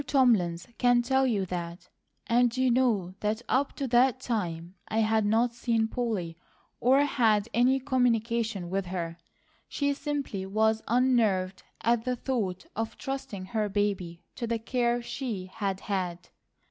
[0.07, 1.87] Thomlins can tell you that;
[2.25, 6.37] and you know that up to that time I had not seen Polly,
[6.79, 9.19] or had any communication with her.
[9.67, 15.45] She simply was unnerved at the thought of trusting her baby to the care she
[15.45, 16.29] had had."